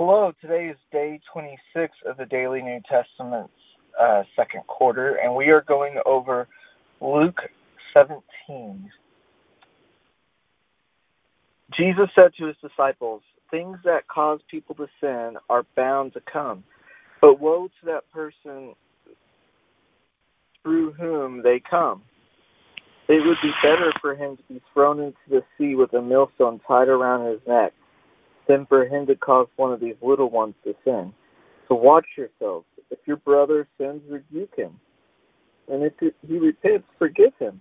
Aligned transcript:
Hello, 0.00 0.32
today 0.40 0.68
is 0.68 0.76
day 0.92 1.20
26 1.32 1.92
of 2.06 2.16
the 2.18 2.26
Daily 2.26 2.62
New 2.62 2.80
Testament's 2.88 3.50
uh, 4.00 4.22
second 4.36 4.64
quarter, 4.68 5.16
and 5.16 5.34
we 5.34 5.48
are 5.48 5.62
going 5.62 5.96
over 6.06 6.46
Luke 7.00 7.40
17. 7.92 8.92
Jesus 11.72 12.08
said 12.14 12.30
to 12.38 12.46
his 12.46 12.54
disciples, 12.62 13.22
Things 13.50 13.76
that 13.84 14.06
cause 14.06 14.38
people 14.48 14.76
to 14.76 14.86
sin 15.00 15.36
are 15.50 15.66
bound 15.74 16.12
to 16.12 16.20
come, 16.32 16.62
but 17.20 17.40
woe 17.40 17.66
to 17.66 17.86
that 17.86 18.08
person 18.12 18.76
through 20.62 20.92
whom 20.92 21.42
they 21.42 21.58
come. 21.58 22.02
It 23.08 23.26
would 23.26 23.38
be 23.42 23.50
better 23.64 23.92
for 24.00 24.14
him 24.14 24.36
to 24.36 24.42
be 24.44 24.62
thrown 24.72 25.00
into 25.00 25.18
the 25.28 25.42
sea 25.58 25.74
with 25.74 25.92
a 25.94 26.00
millstone 26.00 26.60
tied 26.68 26.86
around 26.86 27.26
his 27.26 27.40
neck 27.48 27.72
than 28.48 28.66
for 28.66 28.86
him 28.86 29.06
to 29.06 29.14
cause 29.14 29.46
one 29.56 29.72
of 29.72 29.80
these 29.80 29.96
little 30.02 30.30
ones 30.30 30.54
to 30.64 30.74
sin. 30.84 31.12
So 31.68 31.74
watch 31.74 32.06
yourselves. 32.16 32.66
If 32.90 32.98
your 33.06 33.18
brother 33.18 33.68
sins, 33.78 34.02
rebuke 34.08 34.56
him. 34.56 34.80
And 35.70 35.82
if 35.82 35.92
he 36.00 36.38
repents, 36.38 36.86
forgive 36.98 37.34
him. 37.38 37.60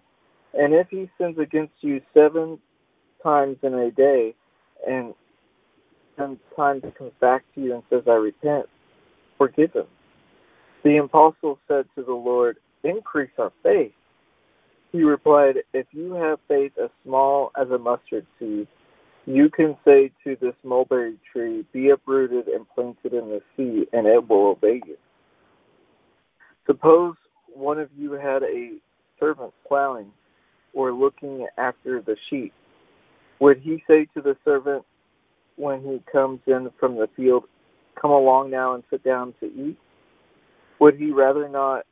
And 0.54 0.74
if 0.74 0.88
he 0.90 1.10
sins 1.20 1.38
against 1.38 1.74
you 1.82 2.02
seven 2.14 2.58
times 3.22 3.58
in 3.64 3.74
a 3.74 3.92
day, 3.92 4.34
and 4.88 5.14
ten 6.18 6.40
times 6.56 6.84
comes 6.98 7.12
back 7.20 7.44
to 7.54 7.62
you 7.62 7.74
and 7.74 7.84
says, 7.90 8.04
I 8.08 8.14
repent, 8.14 8.68
forgive 9.38 9.74
him. 9.74 9.88
The 10.84 10.98
apostle 10.98 11.60
said 11.68 11.86
to 11.96 12.04
the 12.04 12.14
Lord, 12.14 12.58
Increase 12.84 13.32
our 13.38 13.52
faith. 13.64 13.92
He 14.92 15.04
replied, 15.04 15.58
If 15.74 15.88
you 15.92 16.14
have 16.14 16.40
faith 16.48 16.72
as 16.82 16.90
small 17.04 17.52
as 17.60 17.70
a 17.72 17.78
mustard 17.78 18.26
seed, 18.40 18.68
you 19.28 19.50
can 19.50 19.76
say 19.84 20.10
to 20.24 20.38
this 20.40 20.56
mulberry 20.64 21.18
tree, 21.32 21.66
Be 21.74 21.90
uprooted 21.90 22.48
and 22.48 22.66
planted 22.74 23.14
in 23.14 23.28
the 23.28 23.42
sea, 23.56 23.86
and 23.92 24.08
it 24.08 24.28
will 24.28 24.48
obey 24.48 24.82
you. 24.88 24.98
Suppose 26.66 27.16
one 27.54 27.78
of 27.78 27.90
you 27.98 28.14
had 28.14 28.42
a 28.44 28.78
servant 29.20 29.54
plowing 29.68 30.12
or 30.74 30.94
looking 30.94 31.46
after 31.58 32.02
the 32.02 32.16
sheep. 32.30 32.54
Would 33.40 33.60
he 33.60 33.84
say 33.86 34.08
to 34.14 34.22
the 34.22 34.38
servant 34.46 34.86
when 35.58 35.82
he 35.82 36.02
comes 36.10 36.40
in 36.48 36.70
from 36.80 36.96
the 36.96 37.10
field, 37.16 37.44
Come 38.02 38.12
along 38.12 38.52
now 38.52 38.76
and 38.76 38.84
sit 38.90 39.04
down 39.04 39.34
to 39.42 39.48
eat? 39.48 39.78
Would 40.80 40.96
he 40.96 41.12
rather 41.12 41.50
not 41.50 41.86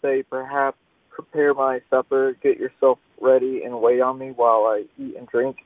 say, 0.00 0.22
Perhaps 0.22 0.78
prepare 1.10 1.54
my 1.54 1.80
supper, 1.90 2.36
get 2.40 2.56
yourself 2.56 2.98
ready, 3.20 3.62
and 3.64 3.80
wait 3.80 4.00
on 4.00 4.18
me 4.18 4.30
while 4.30 4.66
I 4.66 4.84
eat 4.96 5.16
and 5.16 5.26
drink? 5.26 5.56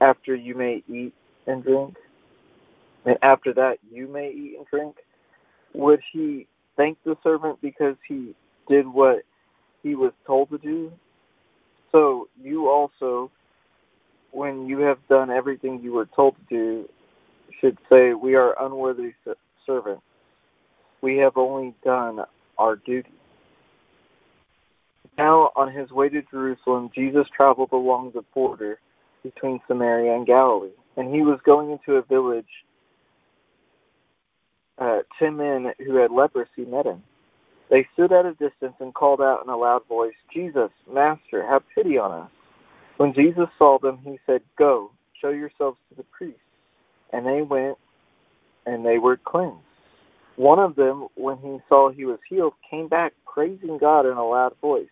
After 0.00 0.34
you 0.34 0.54
may 0.54 0.82
eat 0.88 1.12
and 1.46 1.62
drink, 1.62 1.96
and 3.04 3.16
after 3.22 3.52
that 3.54 3.78
you 3.90 4.06
may 4.08 4.30
eat 4.30 4.56
and 4.58 4.66
drink? 4.66 4.96
Would 5.74 6.00
he 6.12 6.46
thank 6.76 6.98
the 7.04 7.16
servant 7.22 7.60
because 7.60 7.96
he 8.06 8.34
did 8.68 8.86
what 8.86 9.22
he 9.82 9.94
was 9.94 10.12
told 10.26 10.50
to 10.50 10.58
do? 10.58 10.92
So 11.92 12.28
you 12.40 12.68
also, 12.68 13.30
when 14.32 14.66
you 14.66 14.78
have 14.80 14.98
done 15.08 15.30
everything 15.30 15.80
you 15.82 15.92
were 15.92 16.08
told 16.14 16.36
to 16.36 16.42
do, 16.48 16.88
should 17.60 17.78
say, 17.90 18.14
We 18.14 18.34
are 18.34 18.54
unworthy 18.62 19.14
servants. 19.66 20.02
We 21.00 21.16
have 21.18 21.36
only 21.36 21.74
done 21.84 22.20
our 22.58 22.76
duty. 22.76 23.10
Now, 25.16 25.50
on 25.56 25.72
his 25.72 25.90
way 25.90 26.08
to 26.10 26.22
Jerusalem, 26.22 26.90
Jesus 26.94 27.26
traveled 27.34 27.70
along 27.72 28.12
the 28.14 28.22
border 28.34 28.78
between 29.22 29.60
Samaria 29.66 30.14
and 30.14 30.26
Galilee. 30.26 30.70
And 30.96 31.14
he 31.14 31.22
was 31.22 31.38
going 31.44 31.70
into 31.70 31.96
a 31.96 32.02
village. 32.02 32.46
Uh, 34.78 35.00
ten 35.18 35.36
men 35.36 35.72
who 35.84 35.96
had 35.96 36.10
leprosy 36.10 36.64
met 36.66 36.86
him. 36.86 37.02
They 37.70 37.86
stood 37.92 38.12
at 38.12 38.24
a 38.26 38.32
distance 38.32 38.74
and 38.80 38.94
called 38.94 39.20
out 39.20 39.42
in 39.44 39.50
a 39.50 39.56
loud 39.56 39.86
voice, 39.88 40.14
Jesus, 40.32 40.70
Master, 40.90 41.46
have 41.46 41.62
pity 41.74 41.98
on 41.98 42.12
us. 42.12 42.30
When 42.96 43.12
Jesus 43.12 43.48
saw 43.58 43.78
them, 43.78 43.98
he 44.04 44.18
said, 44.26 44.40
Go, 44.56 44.90
show 45.20 45.30
yourselves 45.30 45.78
to 45.88 45.96
the 45.96 46.04
priests. 46.04 46.40
And 47.12 47.26
they 47.26 47.42
went, 47.42 47.76
and 48.66 48.84
they 48.84 48.98
were 48.98 49.16
cleansed. 49.16 49.58
One 50.36 50.58
of 50.58 50.76
them, 50.76 51.08
when 51.16 51.36
he 51.38 51.58
saw 51.68 51.90
he 51.90 52.04
was 52.04 52.20
healed, 52.28 52.54
came 52.70 52.88
back 52.88 53.12
praising 53.26 53.78
God 53.78 54.06
in 54.06 54.12
a 54.16 54.24
loud 54.24 54.54
voice. 54.60 54.88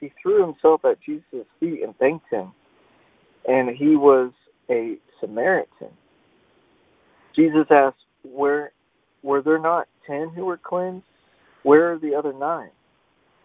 He 0.00 0.12
threw 0.20 0.44
himself 0.44 0.84
at 0.84 1.00
Jesus' 1.02 1.46
feet 1.60 1.82
and 1.82 1.96
thanked 1.98 2.30
him 2.30 2.52
and 3.48 3.70
he 3.70 3.96
was 3.96 4.32
a 4.70 4.96
Samaritan. 5.20 5.88
Jesus 7.34 7.66
asked, 7.70 7.96
Where 8.22 8.72
were 9.22 9.42
there 9.42 9.58
not 9.58 9.88
ten 10.06 10.30
who 10.30 10.44
were 10.44 10.58
cleansed? 10.58 11.04
Where 11.62 11.92
are 11.92 11.98
the 11.98 12.14
other 12.14 12.32
nine? 12.32 12.70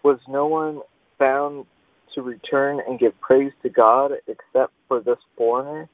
Was 0.04 0.20
no 0.28 0.48
one 0.48 0.82
found 1.18 1.66
to 2.14 2.22
return 2.22 2.82
and 2.88 3.00
give 3.00 3.20
praise 3.20 3.52
to 3.64 3.70
God 3.70 4.12
except 4.28 4.74
for 4.88 5.02
this 5.02 5.18
foreigner? 5.38 5.90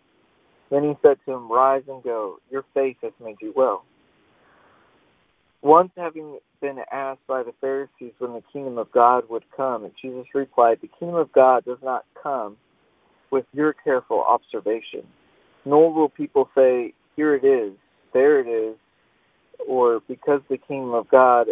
Then 0.70 0.84
he 0.84 0.94
said 1.02 1.18
to 1.26 1.34
him, 1.34 1.52
Rise 1.52 1.84
and 1.88 2.04
go, 2.04 2.40
your 2.50 2.64
faith 2.74 2.98
has 3.02 3.12
made 3.24 3.38
you 3.42 3.54
well. 3.56 3.84
Once 5.62 5.92
having 5.96 6.40
been 6.62 6.80
asked 6.92 7.26
by 7.28 7.44
the 7.44 7.54
Pharisees 7.60 8.14
when 8.20 8.34
the 8.34 8.44
kingdom 8.54 8.78
of 8.78 8.92
God 8.92 9.30
would 9.30 9.44
come, 9.56 9.90
Jesus 10.02 10.26
replied, 10.34 10.80
The 10.82 10.90
kingdom 11.00 11.18
of 11.18 11.32
God 11.34 11.66
does 11.66 11.78
not 11.84 12.06
come 12.22 12.58
with 13.32 13.46
your 13.54 13.74
careful 13.74 14.24
observation. 14.24 15.04
Nor 15.66 15.94
will 15.94 16.10
people 16.10 16.50
say, 16.56 16.94
Here 17.16 17.36
it 17.36 17.44
is, 17.44 17.74
there 18.14 18.40
it 18.40 18.48
is, 18.48 18.76
or 19.68 20.02
because 20.08 20.42
the 20.50 20.58
kingdom 20.58 20.94
of 20.94 21.10
God 21.10 21.48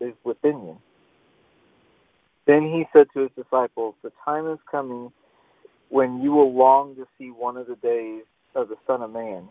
is 0.00 0.14
within 0.24 0.58
you. 0.64 0.78
Then 2.46 2.62
he 2.62 2.86
said 2.92 3.08
to 3.14 3.20
his 3.20 3.30
disciples, 3.36 3.94
The 4.02 4.12
time 4.24 4.48
is 4.50 4.58
coming 4.70 5.12
when 5.88 6.20
you 6.22 6.32
will 6.32 6.54
long 6.54 6.94
to 6.96 7.06
see 7.18 7.30
one 7.30 7.56
of 7.56 7.66
the 7.66 7.76
days 7.76 8.22
of 8.54 8.68
the 8.68 8.76
Son 8.86 9.02
of 9.02 9.12
Man, 9.12 9.48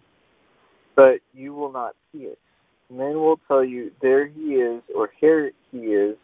but 0.95 1.19
you 1.33 1.53
will 1.53 1.71
not 1.71 1.95
see 2.11 2.23
it. 2.23 2.39
Men 2.89 3.15
will 3.15 3.39
tell 3.47 3.63
you, 3.63 3.91
There 4.01 4.27
he 4.27 4.55
is, 4.55 4.81
or 4.95 5.09
Here 5.19 5.51
he 5.71 5.77
is. 5.79 6.15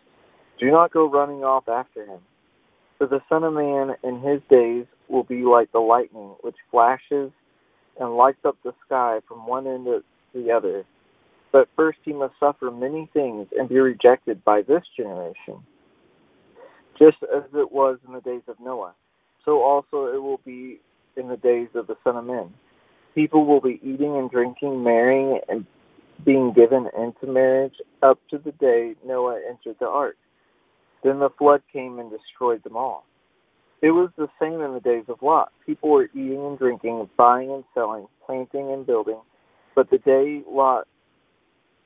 Do 0.60 0.72
not 0.72 0.92
go 0.92 1.10
running 1.10 1.44
off 1.44 1.68
after 1.68 2.06
him. 2.06 2.20
For 3.02 3.08
the 3.08 3.24
Son 3.30 3.44
of 3.44 3.54
Man 3.54 3.96
in 4.04 4.20
his 4.20 4.42
days 4.48 4.86
will 5.08 5.24
be 5.24 5.42
like 5.42 5.72
the 5.72 5.80
lightning, 5.80 6.36
which 6.42 6.58
flashes 6.70 7.32
and 8.00 8.16
lights 8.16 8.46
up 8.46 8.58
the 8.64 8.76
sky 8.86 9.22
from 9.28 9.48
one 9.48 9.66
end 9.66 9.86
to 9.86 10.04
the 10.36 10.52
other. 10.52 10.86
But 11.52 11.68
first 11.76 11.98
he 12.06 12.14
must 12.14 12.36
suffer 12.40 12.70
many 12.70 13.10
things 13.12 13.48
and 13.58 13.68
be 13.68 13.80
rejected 13.80 14.44
by 14.44 14.62
this 14.62 14.84
generation. 14.96 15.56
Just 17.00 17.18
as 17.24 17.42
it 17.56 17.72
was 17.72 17.98
in 18.08 18.14
the 18.14 18.22
days 18.22 18.44
of 18.48 18.60
Noah, 18.60 18.94
so 19.46 19.64
also 19.64 20.14
it 20.14 20.22
will 20.22 20.40
be 20.46 20.80
in 21.18 21.28
the 21.28 21.38
days 21.38 21.70
of 21.74 21.88
the 21.88 21.98
Son 22.04 22.18
of 22.18 22.26
Man. 22.26 22.54
People 23.16 23.48
will 23.48 23.62
be 23.62 23.80
eating 23.82 24.16
and 24.18 24.30
drinking, 24.30 24.84
marrying, 24.84 25.40
and 25.50 25.66
being 26.24 26.54
given 26.54 26.88
into 26.96 27.26
marriage 27.26 27.82
up 28.04 28.20
to 28.30 28.38
the 28.38 28.52
day 28.52 28.94
Noah 29.04 29.42
entered 29.50 29.78
the 29.80 29.88
ark. 29.88 30.18
Then 31.04 31.20
the 31.20 31.30
flood 31.38 31.62
came 31.72 32.00
and 32.00 32.12
destroyed 32.12 32.64
them 32.64 32.78
all. 32.78 33.06
It 33.82 33.92
was 33.92 34.10
the 34.16 34.30
same 34.40 34.62
in 34.62 34.74
the 34.74 34.80
days 34.80 35.06
of 35.08 35.22
Lot. 35.22 35.52
People 35.66 35.90
were 35.90 36.10
eating 36.14 36.46
and 36.46 36.58
drinking, 36.58 37.10
buying 37.18 37.52
and 37.52 37.64
selling, 37.74 38.08
planting 38.26 38.72
and 38.72 38.86
building. 38.86 39.20
But 39.76 39.90
the 39.90 39.98
day 40.00 40.44
Lot 40.48 40.88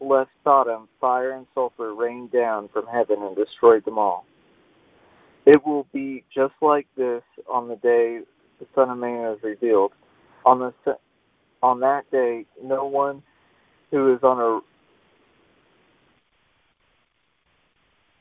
left 0.01 0.31
Sodom, 0.43 0.89
fire 0.99 1.31
and 1.31 1.47
sulfur 1.53 1.93
rained 1.93 2.31
down 2.31 2.69
from 2.73 2.85
heaven 2.87 3.21
and 3.21 3.35
destroyed 3.35 3.85
them 3.85 3.97
all. 3.97 4.25
It 5.45 5.65
will 5.65 5.87
be 5.93 6.23
just 6.33 6.53
like 6.61 6.87
this 6.97 7.21
on 7.47 7.67
the 7.67 7.75
day 7.77 8.19
the 8.59 8.65
Son 8.73 8.89
of 8.89 8.97
Man 8.97 9.33
is 9.33 9.43
revealed. 9.43 9.91
On 10.45 10.59
the 10.59 10.73
on 11.61 11.79
that 11.79 12.09
day, 12.11 12.45
no 12.61 12.85
one 12.85 13.23
who 13.91 14.13
is 14.13 14.19
on 14.23 14.39
a 14.39 14.59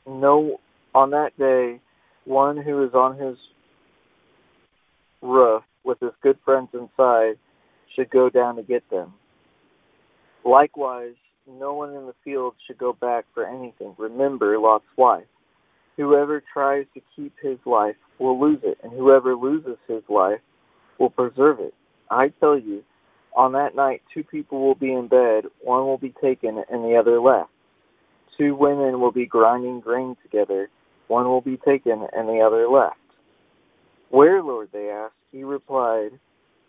no 0.09 0.59
on 0.95 1.09
that 1.09 1.37
day, 1.37 1.81
one 2.23 2.55
who 2.55 2.83
is 2.85 2.93
on 2.93 3.19
his 3.19 3.37
roof 5.21 5.61
with 5.83 5.99
his 5.99 6.13
good 6.23 6.37
friends 6.45 6.69
inside 6.73 7.33
should 7.95 8.09
go 8.09 8.29
down 8.29 8.55
to 8.55 8.63
get 8.63 8.89
them. 8.89 9.13
Likewise, 10.45 11.15
no 11.47 11.73
one 11.73 11.89
in 11.93 12.05
the 12.05 12.15
field 12.23 12.55
should 12.65 12.77
go 12.77 12.93
back 12.93 13.25
for 13.33 13.45
anything. 13.45 13.93
Remember 13.97 14.57
Lot's 14.57 14.85
wife. 14.97 15.25
Whoever 15.97 16.41
tries 16.53 16.85
to 16.93 17.01
keep 17.15 17.33
his 17.41 17.57
life 17.65 17.95
will 18.17 18.39
lose 18.39 18.59
it, 18.63 18.77
and 18.81 18.93
whoever 18.93 19.35
loses 19.35 19.77
his 19.87 20.03
life 20.09 20.39
will 20.97 21.09
preserve 21.09 21.59
it. 21.59 21.73
I 22.09 22.29
tell 22.39 22.57
you, 22.57 22.83
on 23.35 23.51
that 23.51 23.75
night, 23.75 24.01
two 24.13 24.23
people 24.23 24.61
will 24.61 24.75
be 24.75 24.93
in 24.93 25.07
bed, 25.09 25.45
one 25.61 25.83
will 25.85 25.97
be 25.97 26.13
taken 26.21 26.63
and 26.71 26.85
the 26.85 26.95
other 26.95 27.19
left. 27.19 27.49
Two 28.37 28.55
women 28.55 29.01
will 29.01 29.11
be 29.11 29.25
grinding 29.25 29.81
grain 29.81 30.15
together 30.23 30.69
one 31.07 31.25
will 31.25 31.41
be 31.41 31.57
taken 31.57 32.07
and 32.13 32.27
the 32.27 32.39
other 32.39 32.67
left. 32.67 32.97
Where, 34.09 34.41
Lord? 34.41 34.69
they 34.71 34.89
asked. 34.89 35.13
He 35.31 35.43
replied, 35.43 36.11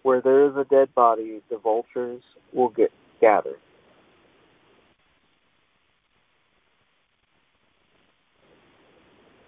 Where 0.03 0.21
there 0.21 0.47
is 0.47 0.56
a 0.56 0.65
dead 0.65 0.94
body, 0.94 1.41
the 1.50 1.59
vultures 1.59 2.23
will 2.53 2.71
get 2.71 2.91
gathered. 3.21 3.61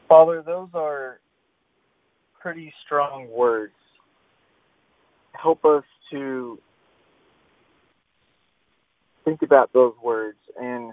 Father, 0.09 0.43
those 0.45 0.69
are 0.73 1.21
pretty 2.41 2.73
strong 2.87 3.29
words. 3.31 3.75
Help 5.33 5.65
us 5.65 5.85
to 6.11 6.59
think 9.25 9.43
about 9.43 9.71
those 9.75 9.93
words 10.03 10.39
and 10.59 10.93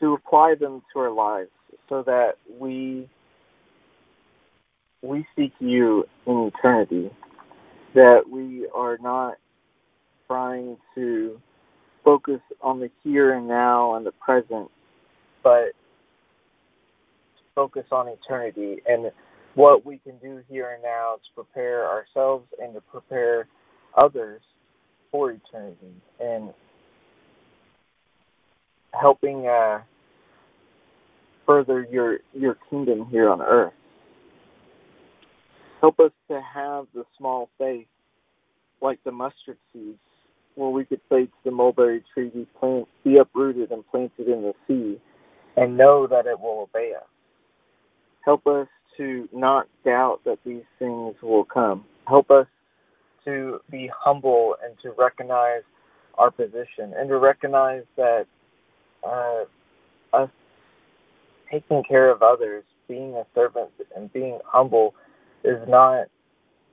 to 0.00 0.12
apply 0.12 0.54
them 0.60 0.82
to 0.92 0.98
our 1.00 1.10
lives 1.10 1.50
so 1.88 2.02
that 2.02 2.36
we 2.58 3.08
we 5.02 5.26
seek 5.36 5.52
you 5.60 6.04
in 6.26 6.50
eternity 6.54 7.10
that 7.94 8.28
we 8.28 8.68
are 8.74 8.98
not 8.98 9.36
trying 10.26 10.76
to 10.94 11.40
focus 12.04 12.40
on 12.60 12.80
the 12.80 12.90
here 13.02 13.34
and 13.34 13.46
now 13.46 13.94
and 13.94 14.04
the 14.06 14.12
present 14.12 14.70
but 15.42 15.72
focus 17.54 17.84
on 17.92 18.08
eternity 18.08 18.82
and 18.86 19.10
what 19.54 19.86
we 19.86 19.98
can 19.98 20.16
do 20.18 20.42
here 20.48 20.72
and 20.72 20.82
now 20.82 21.14
to 21.14 21.42
prepare 21.42 21.86
ourselves 21.88 22.46
and 22.62 22.74
to 22.74 22.80
prepare 22.80 23.48
others 23.96 24.42
for 25.10 25.30
eternity 25.30 25.94
and 26.20 26.52
helping 28.92 29.46
uh, 29.46 29.80
further 31.46 31.86
your 31.90 32.18
your 32.34 32.56
kingdom 32.68 33.06
here 33.10 33.28
on 33.28 33.40
earth. 33.40 33.72
Help 35.80 36.00
us 36.00 36.10
to 36.28 36.40
have 36.40 36.86
the 36.94 37.04
small 37.16 37.48
faith, 37.58 37.86
like 38.80 38.98
the 39.04 39.12
mustard 39.12 39.58
seeds, 39.72 39.98
where 40.54 40.70
we 40.70 40.84
could 40.84 41.00
say 41.08 41.26
to 41.26 41.32
the 41.44 41.50
mulberry 41.50 42.02
tree, 42.12 42.30
be, 42.30 42.46
plant, 42.58 42.88
be 43.04 43.18
uprooted 43.18 43.70
and 43.70 43.86
planted 43.90 44.26
in 44.26 44.42
the 44.42 44.54
sea, 44.66 45.00
and 45.56 45.76
know 45.76 46.06
that 46.06 46.26
it 46.26 46.38
will 46.40 46.68
obey 46.68 46.92
us. 46.96 47.06
Help 48.24 48.46
us 48.46 48.66
to 48.96 49.28
not 49.32 49.68
doubt 49.84 50.20
that 50.24 50.38
these 50.44 50.64
things 50.78 51.14
will 51.22 51.44
come. 51.44 51.84
Help 52.08 52.30
us 52.30 52.46
to 53.24 53.60
be 53.70 53.90
humble 53.94 54.56
and 54.64 54.74
to 54.82 54.92
recognize 54.98 55.62
our 56.16 56.30
position 56.30 56.94
and 56.96 57.08
to 57.08 57.18
recognize 57.18 57.82
that 57.96 58.26
uh, 59.06 59.44
us 60.14 60.30
taking 61.50 61.82
care 61.84 62.10
of 62.10 62.22
others, 62.22 62.64
being 62.88 63.14
a 63.14 63.24
servant, 63.34 63.70
and 63.94 64.12
being 64.12 64.38
humble 64.44 64.94
is 65.44 65.58
not, 65.68 66.06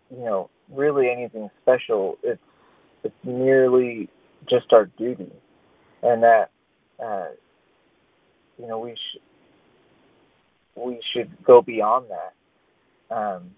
you 0.10 0.24
know, 0.24 0.50
really 0.72 1.10
anything 1.10 1.50
special. 1.62 2.18
It's 2.24 2.42
it's 3.04 3.16
merely 3.24 4.10
just 4.50 4.72
our 4.72 4.86
duty, 4.86 5.31
and 6.02 6.24
that 6.24 6.52
uh, 7.04 7.28
you 8.58 8.68
know 8.68 8.80
we 8.80 8.92
should 9.12 9.22
we 10.75 11.00
should 11.14 11.31
go 11.44 11.62
beyond 11.62 12.06
that 12.10 13.16
um, 13.16 13.52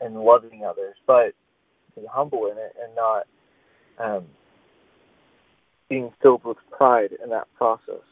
and 0.00 0.16
loving 0.16 0.64
others, 0.64 0.96
but 1.06 1.34
be 1.94 2.06
humble 2.10 2.46
in 2.46 2.58
it 2.58 2.74
and 2.82 2.94
not 2.94 3.26
um, 3.98 4.24
being 5.88 6.12
filled 6.22 6.44
with 6.44 6.56
pride 6.70 7.10
in 7.22 7.30
that 7.30 7.46
process. 7.56 8.02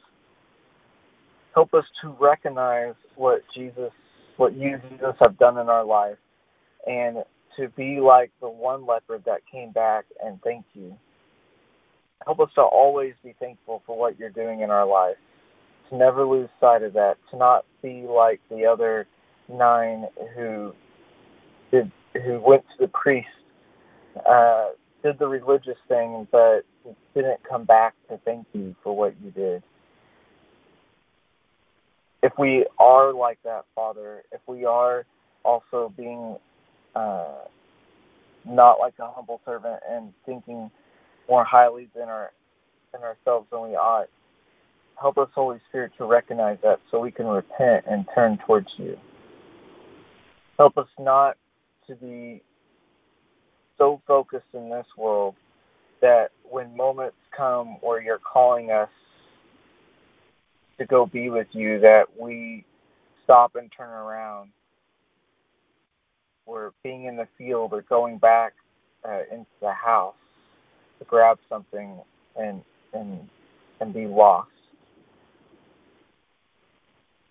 Help 1.56 1.74
us 1.74 1.84
to 2.02 2.14
recognize 2.20 2.94
what 3.16 3.42
Jesus, 3.54 3.90
what 4.36 4.54
you, 4.54 4.78
Jesus, 4.90 5.16
have 5.22 5.38
done 5.38 5.56
in 5.56 5.70
our 5.70 5.84
life, 5.84 6.18
and 6.86 7.24
to 7.56 7.68
be 7.70 7.98
like 7.98 8.30
the 8.42 8.48
one 8.48 8.86
leopard 8.86 9.22
that 9.24 9.40
came 9.50 9.72
back 9.72 10.04
and 10.22 10.38
thank 10.42 10.66
you. 10.74 10.94
Help 12.26 12.40
us 12.40 12.50
to 12.56 12.60
always 12.60 13.14
be 13.24 13.34
thankful 13.40 13.82
for 13.86 13.98
what 13.98 14.18
you're 14.18 14.30
doing 14.30 14.60
in 14.60 14.70
our 14.70 14.86
life 14.86 15.16
to 15.88 15.96
never 15.96 16.26
lose 16.26 16.48
sight 16.60 16.82
of 16.82 16.92
that, 16.92 17.16
to 17.30 17.36
not 17.38 17.64
be 17.82 18.02
like 18.02 18.40
the 18.50 18.66
other 18.66 19.06
nine 19.48 20.06
who 20.34 20.74
did 21.70 21.90
who 22.24 22.40
went 22.40 22.62
to 22.62 22.86
the 22.86 22.88
priest, 22.88 23.28
uh, 24.28 24.70
did 25.02 25.18
the 25.18 25.26
religious 25.26 25.78
thing, 25.88 26.26
but 26.30 26.66
didn't 27.14 27.40
come 27.48 27.64
back 27.64 27.94
to 28.08 28.18
thank 28.24 28.46
you 28.52 28.74
for 28.82 28.96
what 28.96 29.14
you 29.22 29.30
did. 29.30 29.62
If 32.22 32.32
we 32.38 32.66
are 32.78 33.12
like 33.12 33.38
that, 33.44 33.64
Father, 33.74 34.22
if 34.32 34.40
we 34.46 34.64
are 34.64 35.04
also 35.44 35.92
being 35.96 36.36
uh, 36.94 37.44
not 38.44 38.78
like 38.78 38.94
a 38.98 39.10
humble 39.10 39.40
servant 39.44 39.80
and 39.88 40.12
thinking 40.24 40.70
more 41.28 41.44
highly 41.44 41.88
than 41.94 42.08
our 42.08 42.32
than 42.92 43.02
ourselves 43.02 43.46
than 43.50 43.62
we 43.62 43.76
ought, 43.76 44.08
Help 45.00 45.18
us, 45.18 45.28
Holy 45.34 45.60
Spirit, 45.68 45.92
to 45.98 46.06
recognize 46.06 46.56
that 46.62 46.80
so 46.90 46.98
we 46.98 47.10
can 47.10 47.26
repent 47.26 47.84
and 47.88 48.06
turn 48.14 48.38
towards 48.46 48.68
you. 48.78 48.96
Help 50.58 50.78
us 50.78 50.88
not 50.98 51.36
to 51.86 51.94
be 51.96 52.42
so 53.76 54.00
focused 54.06 54.46
in 54.54 54.70
this 54.70 54.86
world 54.96 55.34
that 56.00 56.30
when 56.44 56.74
moments 56.74 57.16
come 57.36 57.76
where 57.82 58.00
you're 58.00 58.18
calling 58.20 58.70
us 58.70 58.88
to 60.78 60.86
go 60.86 61.06
be 61.06 61.30
with 61.30 61.48
you, 61.52 61.80
that 61.80 62.04
we 62.18 62.64
stop 63.24 63.56
and 63.56 63.70
turn 63.76 63.90
around. 63.90 64.50
We're 66.46 66.70
being 66.82 67.04
in 67.04 67.16
the 67.16 67.26
field 67.38 67.72
or 67.72 67.82
going 67.82 68.18
back 68.18 68.54
uh, 69.04 69.22
into 69.32 69.46
the 69.60 69.72
house 69.72 70.14
to 70.98 71.04
grab 71.04 71.38
something 71.48 71.98
and 72.36 72.62
and 72.92 73.28
and 73.80 73.92
be 73.92 74.06
lost 74.06 74.48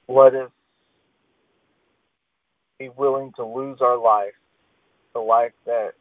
let 0.07 0.35
us 0.35 0.51
be 2.79 2.89
willing 2.89 3.31
to 3.35 3.45
lose 3.45 3.79
our 3.81 3.97
life, 3.97 4.33
the 5.13 5.19
life 5.19 5.53
that 5.65 5.91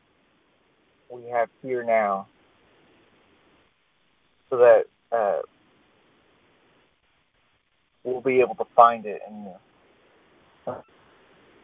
we 1.09 1.25
have 1.31 1.49
here 1.63 1.85
now, 1.85 2.27
so 4.51 4.57
that 4.57 4.85
uh, 5.13 5.41
we'll 8.05 8.21
be 8.23 8.41
able 8.41 8.55
to 8.57 8.67
find 8.77 9.07
it 9.07 9.23
in 9.29 9.45
you. 9.45 9.55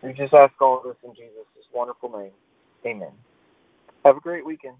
We 0.02 0.12
just 0.14 0.35
ask 0.35 0.54
all 0.61 0.78
of 0.78 0.85
this 0.85 0.97
in 1.04 1.14
Jesus' 1.14 1.47
wonderful 1.75 2.11
name. 2.11 2.32
Amen. 2.87 3.12
Have 4.04 4.16
a 4.16 4.20
great 4.20 4.47
weekend. 4.47 4.76